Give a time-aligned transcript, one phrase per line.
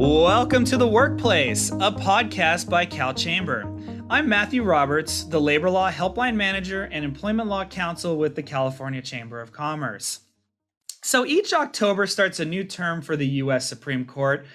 [0.00, 4.06] Welcome to The Workplace, a podcast by CalChamber.
[4.08, 9.02] I'm Matthew Roberts, the Labor Law Helpline Manager and Employment Law Counsel with the California
[9.02, 10.20] Chamber of Commerce.
[11.02, 13.68] So each October starts a new term for the U.S.
[13.68, 14.46] Supreme Court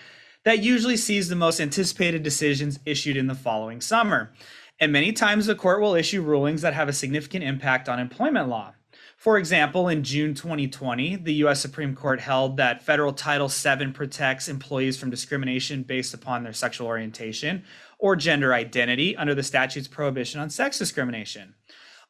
[0.46, 4.32] that usually sees the most anticipated decisions issued in the following summer.
[4.80, 8.48] And many times the court will issue rulings that have a significant impact on employment
[8.48, 8.76] law.
[9.24, 11.62] For example, in June 2020, the U.S.
[11.62, 16.88] Supreme Court held that federal Title VII protects employees from discrimination based upon their sexual
[16.88, 17.64] orientation
[17.98, 21.54] or gender identity under the statute's prohibition on sex discrimination.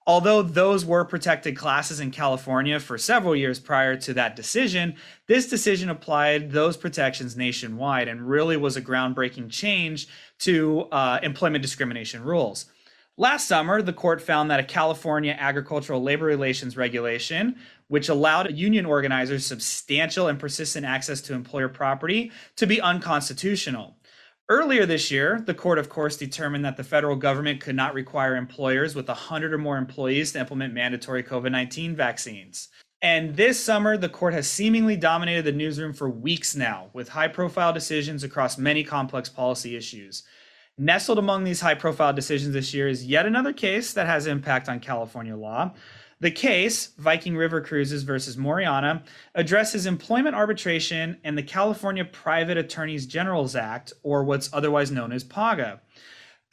[0.07, 4.95] Although those were protected classes in California for several years prior to that decision,
[5.27, 10.07] this decision applied those protections nationwide and really was a groundbreaking change
[10.39, 12.65] to uh, employment discrimination rules.
[13.15, 18.87] Last summer, the court found that a California agricultural labor relations regulation, which allowed union
[18.87, 23.97] organizers substantial and persistent access to employer property, to be unconstitutional.
[24.49, 28.35] Earlier this year, the court, of course, determined that the federal government could not require
[28.35, 32.69] employers with 100 or more employees to implement mandatory COVID 19 vaccines.
[33.03, 37.27] And this summer, the court has seemingly dominated the newsroom for weeks now, with high
[37.27, 40.23] profile decisions across many complex policy issues.
[40.79, 44.67] Nestled among these high profile decisions this year is yet another case that has impact
[44.67, 45.71] on California law.
[46.19, 49.03] The case, Viking River Cruises versus Moriana,
[49.35, 55.23] addresses employment arbitration and the California Private Attorneys Generals Act, or what's otherwise known as
[55.23, 55.79] PAGA.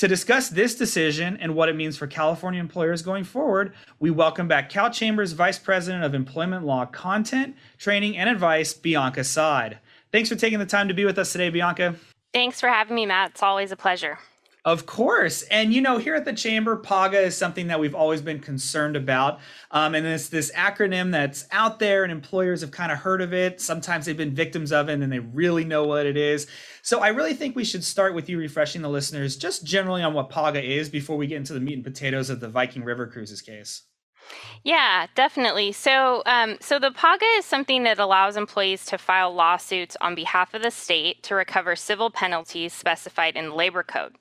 [0.00, 4.48] To discuss this decision and what it means for California employers going forward, we welcome
[4.48, 9.78] back CalChamber's Vice President of Employment Law Content, Training, and Advice, Bianca Saad.
[10.12, 11.96] Thanks for taking the time to be with us today, Bianca.
[12.32, 13.30] Thanks for having me, Matt.
[13.30, 14.18] It's always a pleasure.
[14.64, 15.42] Of course.
[15.44, 18.94] And, you know, here at the Chamber, PAGA is something that we've always been concerned
[18.94, 19.40] about.
[19.70, 23.32] Um, and it's this acronym that's out there, and employers have kind of heard of
[23.32, 23.60] it.
[23.60, 26.46] Sometimes they've been victims of it and they really know what it is.
[26.82, 30.12] So I really think we should start with you refreshing the listeners just generally on
[30.12, 33.06] what PAGA is before we get into the meat and potatoes of the Viking River
[33.06, 33.82] Cruises case.
[34.62, 35.72] Yeah, definitely.
[35.72, 40.53] So, um, so the PAGA is something that allows employees to file lawsuits on behalf
[40.53, 44.16] of the state to recover civil penalties specified in the labor code.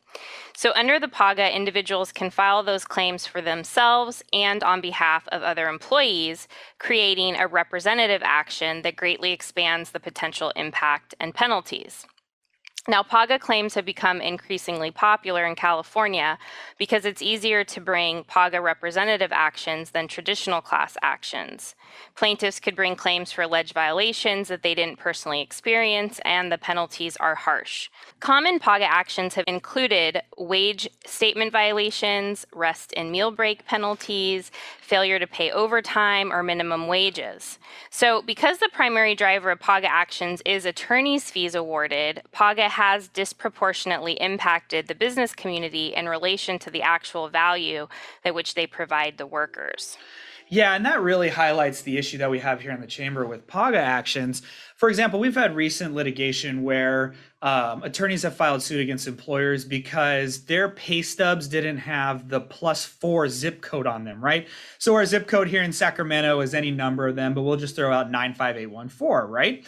[0.56, 5.44] So, under the PAGA, individuals can file those claims for themselves and on behalf of
[5.44, 6.48] other employees,
[6.80, 12.06] creating a representative action that greatly expands the potential impact and penalties.
[12.90, 16.40] Now, PAGA claims have become increasingly popular in California
[16.80, 21.76] because it's easier to bring PAGA representative actions than traditional class actions.
[22.16, 27.16] Plaintiffs could bring claims for alleged violations that they didn't personally experience, and the penalties
[27.18, 27.92] are harsh.
[28.22, 34.50] Common PAGA actions have included wage statement violations, rest and meal break penalties,
[34.82, 37.60] failure to pay overtime or minimum wages.
[37.92, 44.14] So, because the primary driver of PAGA actions is attorney's fees awarded, PAGA has disproportionately
[44.22, 47.90] impacted the business community in relation to the actual value
[48.24, 49.98] at which they provide the workers.
[50.48, 53.48] Yeah, and that really highlights the issue that we have here in the chamber with
[53.48, 54.44] PAGA actions.
[54.78, 60.46] For example, we've had recent litigation where um, attorneys have filed suit against employers because
[60.46, 64.48] their pay stubs didn't have the plus four zip code on them, right?
[64.78, 67.76] So our zip code here in Sacramento is any number of them, but we'll just
[67.76, 69.66] throw out 95814, right?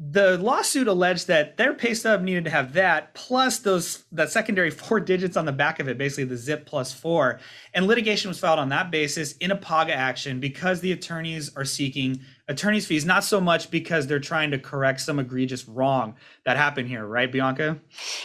[0.00, 4.70] The lawsuit alleged that their pay stub needed to have that plus those that secondary
[4.70, 7.40] four digits on the back of it basically the zip plus four
[7.74, 11.64] and litigation was filed on that basis in a PAGA action because the attorneys are
[11.64, 16.14] seeking attorney's fees, not so much because they're trying to correct some egregious wrong
[16.44, 17.78] that happened here, right, Bianca?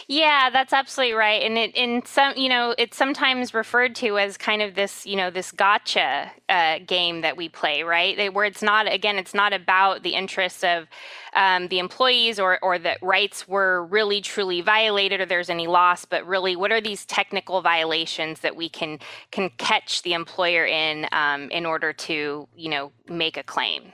[0.08, 1.42] Yeah, that's absolutely right.
[1.42, 5.16] And it in some, you know, it's sometimes referred to as kind of this, you
[5.16, 8.32] know, this gotcha uh, game that we play, right?
[8.32, 10.88] Where it's not, again, it's not about the interests of
[11.34, 16.04] um, the employees or or that rights were really truly violated or there's any loss,
[16.04, 19.00] but really, what are these technical violations that we can
[19.32, 23.92] can catch the employer in um, in order to, you know, make a claim?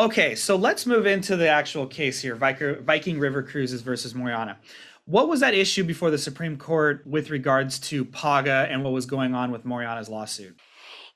[0.00, 4.56] Okay, so let's move into the actual case here Viking River Cruises versus Moriana.
[5.04, 9.04] What was that issue before the Supreme Court with regards to PAGA and what was
[9.04, 10.58] going on with Moriana's lawsuit?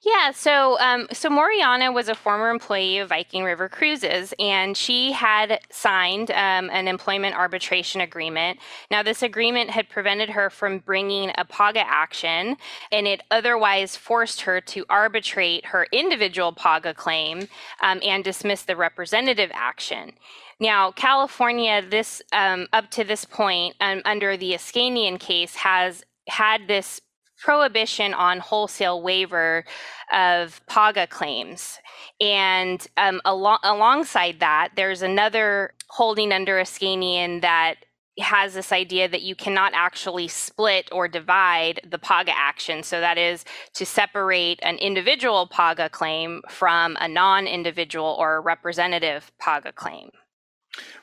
[0.05, 5.13] Yeah, so um, so Moriana was a former employee of Viking River Cruises, and she
[5.13, 8.59] had signed um, an employment arbitration agreement.
[8.91, 12.59] Now, this agreement had prevented her from bringing a PAGA action,
[12.93, 17.49] and it otherwise forced her to arbitrate her individual PAGA claim
[17.81, 20.13] um, and dismiss the representative action.
[20.61, 26.69] Now, California, this um, up to this point, um, under the Iskanian case, has had
[26.69, 27.01] this
[27.39, 29.65] prohibition on wholesale waiver
[30.13, 31.79] of PAGA claims.
[32.21, 37.77] And um, al- alongside that, there's another holding under Iskanian that
[38.19, 42.83] has this idea that you cannot actually split or divide the PAGA action.
[42.83, 43.45] So that is
[43.75, 50.11] to separate an individual PAGA claim from a non individual or representative PAGA claim.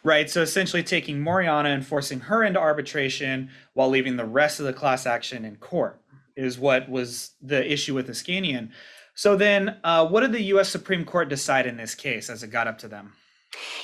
[0.04, 0.30] Right.
[0.30, 4.74] So essentially taking Moriana and forcing her into arbitration while leaving the rest of the
[4.74, 6.01] class action in court
[6.36, 8.72] is what was the issue with Iskanian.
[9.14, 10.70] So then, uh, what did the U.S.
[10.70, 13.14] Supreme Court decide in this case as it got up to them?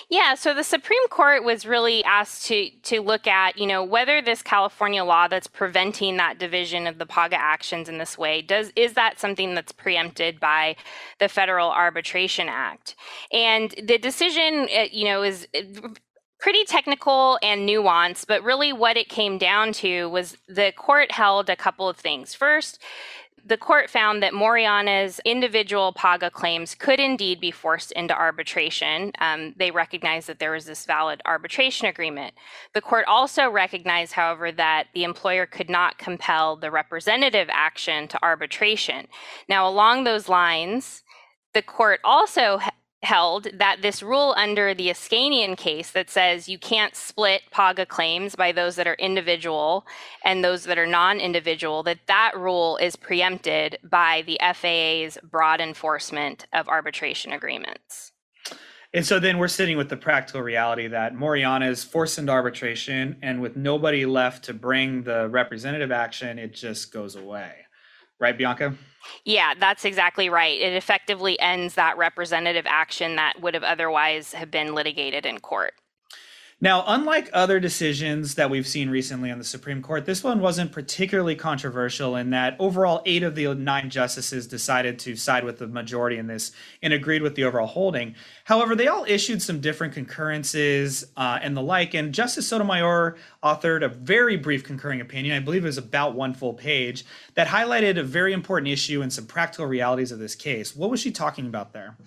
[0.09, 4.21] Yeah, so the Supreme Court was really asked to to look at, you know, whether
[4.21, 8.71] this California law that's preventing that division of the PAGA actions in this way does
[8.75, 10.77] is that something that's preempted by
[11.19, 12.95] the Federal Arbitration Act?
[13.33, 15.47] And the decision, uh, you know, is
[16.39, 21.49] pretty technical and nuanced, but really what it came down to was the court held
[21.49, 22.33] a couple of things.
[22.33, 22.79] First,
[23.45, 29.13] the court found that Moriana's individual PAGA claims could indeed be forced into arbitration.
[29.19, 32.33] Um, they recognized that there was this valid arbitration agreement.
[32.73, 38.21] The court also recognized, however, that the employer could not compel the representative action to
[38.21, 39.07] arbitration.
[39.47, 41.03] Now, along those lines,
[41.53, 42.59] the court also
[43.03, 48.35] held that this rule under the Iskanian case that says you can't split PAGA claims
[48.35, 49.85] by those that are individual
[50.25, 56.47] and those that are non-individual, that that rule is preempted by the FAA's broad enforcement
[56.53, 58.11] of arbitration agreements.
[58.93, 63.17] And so then we're sitting with the practical reality that Moriana is forced into arbitration,
[63.21, 67.66] and with nobody left to bring the representative action, it just goes away.
[68.19, 68.75] Right, Bianca?
[69.25, 70.59] Yeah, that's exactly right.
[70.59, 75.73] It effectively ends that representative action that would have otherwise have been litigated in court.
[76.59, 80.71] Now, unlike other decisions that we've seen recently on the Supreme Court, this one wasn't
[80.71, 85.67] particularly controversial in that overall eight of the nine justices decided to side with the
[85.67, 86.51] majority in this
[86.81, 88.15] and agreed with the overall holding.
[88.45, 93.85] However, they all issued some different concurrences uh, and the like, and Justice Sotomayor authored
[93.85, 97.05] a very brief concurring opinion, I believe it was about one full page,
[97.35, 100.75] that highlighted a very important issue and some practical realities of this case.
[100.75, 101.97] What was she talking about there?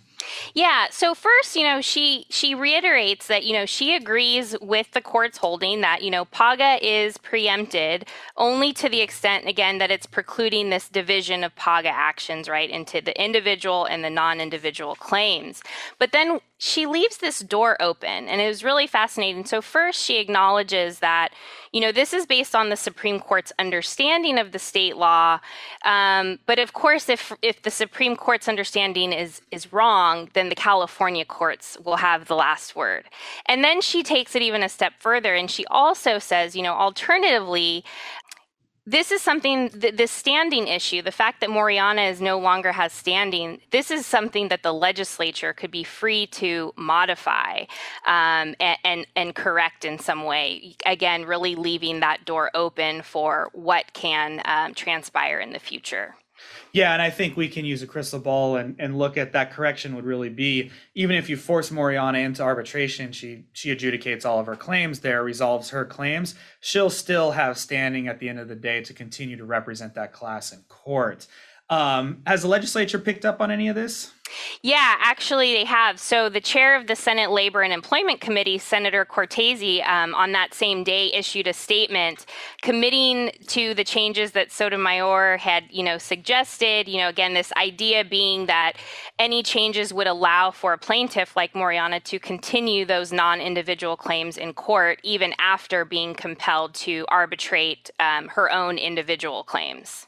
[0.54, 0.86] Yeah.
[0.90, 5.38] So first, you know, she she reiterates that you know she agrees with the court's
[5.38, 8.06] holding that you know PAGA is preempted
[8.36, 13.00] only to the extent again that it's precluding this division of PAGA actions right into
[13.00, 15.62] the individual and the non-individual claims.
[15.98, 19.46] But then she leaves this door open and it was really fascinating.
[19.46, 21.30] So first she acknowledges that,
[21.72, 25.40] you know, this is based on the Supreme Court's understanding of the state law.
[25.86, 30.54] Um, but of course, if if the Supreme Court's understanding is is wrong, then the
[30.54, 33.04] California courts will have the last word.
[33.46, 36.74] And then she takes it even a step further and she also says, you know,
[36.74, 37.84] alternatively,
[38.86, 42.92] this is something th- this standing issue the fact that Moriana is no longer has
[42.92, 47.60] standing this is something that the legislature could be free to modify
[48.06, 53.50] um, and, and, and correct in some way again really leaving that door open for
[53.52, 56.16] what can um, transpire in the future
[56.72, 59.50] yeah, and I think we can use a crystal ball and, and look at that
[59.50, 64.38] correction would really be even if you force Moriana into arbitration, she she adjudicates all
[64.38, 68.48] of her claims there, resolves her claims, she'll still have standing at the end of
[68.48, 71.26] the day to continue to represent that class in court.
[71.70, 74.12] Um, has the legislature picked up on any of this?
[74.62, 75.98] Yeah, actually, they have.
[75.98, 80.52] So, the chair of the Senate Labor and Employment Committee, Senator Cortese, um, on that
[80.52, 82.26] same day issued a statement
[82.62, 86.88] committing to the changes that Sotomayor had, you know, suggested.
[86.88, 88.74] You know, again, this idea being that
[89.18, 94.54] any changes would allow for a plaintiff like Moriana to continue those non-individual claims in
[94.54, 100.06] court even after being compelled to arbitrate um, her own individual claims.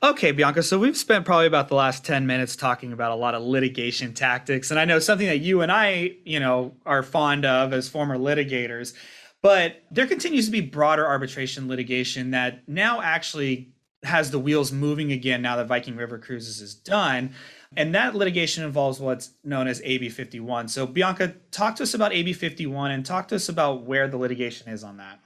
[0.00, 0.62] Okay, Bianca.
[0.62, 4.14] So we've spent probably about the last 10 minutes talking about a lot of litigation
[4.14, 4.70] tactics.
[4.70, 8.16] And I know something that you and I, you know, are fond of as former
[8.16, 8.94] litigators.
[9.42, 13.72] But there continues to be broader arbitration litigation that now actually
[14.04, 17.34] has the wheels moving again now that Viking River Cruises is done.
[17.76, 20.68] And that litigation involves what's known as AB 51.
[20.68, 24.16] So, Bianca, talk to us about AB 51 and talk to us about where the
[24.16, 25.18] litigation is on that.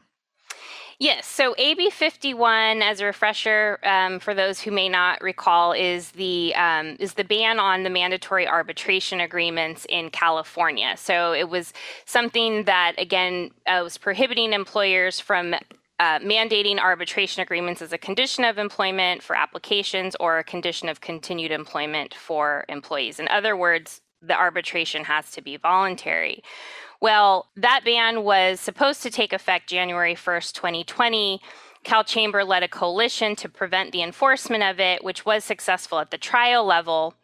[1.02, 1.26] Yes.
[1.26, 6.54] So AB 51, as a refresher um, for those who may not recall, is the
[6.54, 10.94] um, is the ban on the mandatory arbitration agreements in California.
[10.96, 11.72] So it was
[12.04, 18.44] something that again uh, was prohibiting employers from uh, mandating arbitration agreements as a condition
[18.44, 23.18] of employment for applications or a condition of continued employment for employees.
[23.18, 26.44] In other words, the arbitration has to be voluntary.
[27.02, 31.40] Well, that ban was supposed to take effect January 1st, 2020.
[31.84, 36.16] CalChamber led a coalition to prevent the enforcement of it, which was successful at the
[36.16, 37.16] trial level.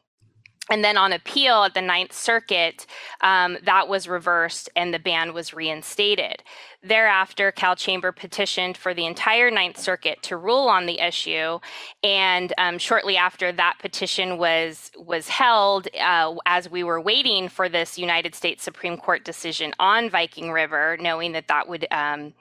[0.70, 2.86] And then on appeal at the Ninth Circuit,
[3.22, 6.42] um, that was reversed and the ban was reinstated.
[6.82, 11.58] Thereafter, CalChamber petitioned for the entire Ninth Circuit to rule on the issue,
[12.04, 17.68] and um, shortly after that petition was was held, uh, as we were waiting for
[17.68, 22.32] this United States Supreme Court decision on Viking River, knowing that that would um,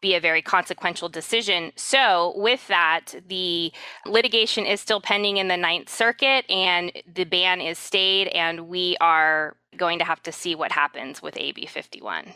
[0.00, 1.72] be a very consequential decision.
[1.76, 3.72] So, with that, the
[4.06, 8.96] litigation is still pending in the Ninth Circuit, and the ban is stayed, and we
[9.00, 12.32] are going to have to see what happens with AB 51.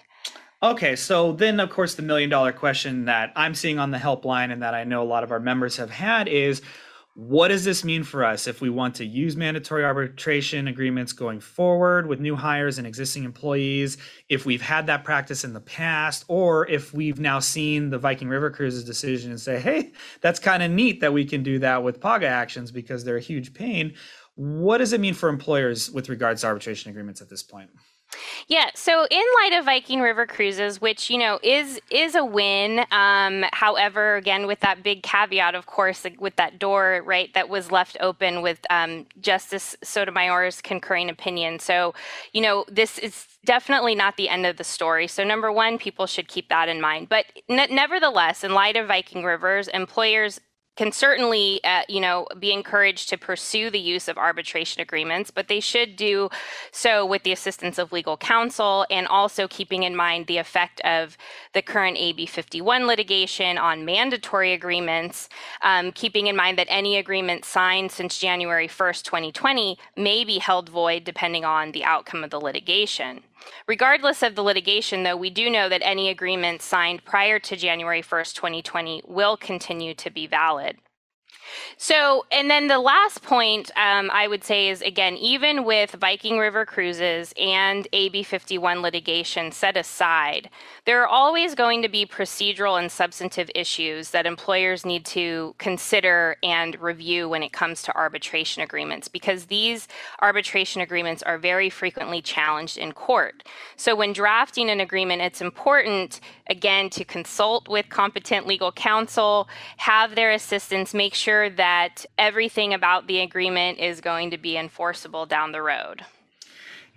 [0.62, 4.52] Okay, so then, of course, the million dollar question that I'm seeing on the helpline
[4.52, 6.62] and that I know a lot of our members have had is
[7.14, 11.40] what does this mean for us if we want to use mandatory arbitration agreements going
[11.40, 13.98] forward with new hires and existing employees?
[14.30, 18.28] If we've had that practice in the past, or if we've now seen the Viking
[18.28, 19.92] River Cruises decision and say, hey,
[20.22, 23.20] that's kind of neat that we can do that with PAGA actions because they're a
[23.20, 23.92] huge pain.
[24.34, 27.68] What does it mean for employers with regards to arbitration agreements at this point?
[28.48, 28.70] Yeah.
[28.74, 32.84] So in light of Viking River Cruises, which you know is is a win.
[32.90, 37.48] Um, however, again with that big caveat, of course, like with that door right that
[37.48, 41.58] was left open with um, Justice Sotomayor's concurring opinion.
[41.58, 41.94] So
[42.32, 45.06] you know this is definitely not the end of the story.
[45.06, 47.08] So, number one, people should keep that in mind.
[47.08, 50.40] But ne- nevertheless, in light of Viking Rivers, employers
[50.76, 55.48] can certainly, uh, you know, be encouraged to pursue the use of arbitration agreements, but
[55.48, 56.30] they should do
[56.70, 61.16] so with the assistance of legal counsel and also keeping in mind the effect of
[61.52, 65.28] the current AB 51 litigation on mandatory agreements,
[65.62, 70.68] um, keeping in mind that any agreement signed since January 1st, 2020 may be held
[70.68, 73.22] void depending on the outcome of the litigation.
[73.66, 78.02] Regardless of the litigation, though, we do know that any agreement signed prior to January
[78.02, 80.78] 1st, 2020 will continue to be valid.
[81.76, 86.38] So, and then the last point um, I would say is again, even with Viking
[86.38, 90.50] River Cruises and AB 51 litigation set aside,
[90.84, 96.36] there are always going to be procedural and substantive issues that employers need to consider
[96.42, 99.88] and review when it comes to arbitration agreements because these
[100.20, 103.42] arbitration agreements are very frequently challenged in court.
[103.76, 110.14] So, when drafting an agreement, it's important, again, to consult with competent legal counsel, have
[110.14, 115.26] their assistance, make sure sure that everything about the agreement is going to be enforceable
[115.26, 116.04] down the road.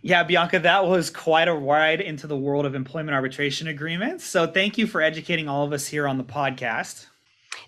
[0.02, 4.24] Yeah, Bianca, that was quite a ride into the world of employment arbitration agreements.
[4.24, 7.08] So thank you for educating all of us here on the podcast.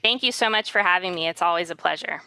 [0.04, 1.28] Thank you so much for having me.
[1.28, 2.22] It's always a pleasure.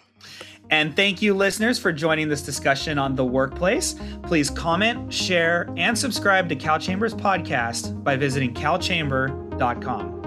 [0.71, 3.95] And thank you, listeners, for joining this discussion on the workplace.
[4.25, 10.20] Please comment, share, and subscribe to CalChamber's podcast by visiting calchamber.com.